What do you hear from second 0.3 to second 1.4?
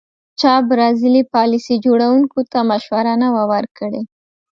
چا برازیلي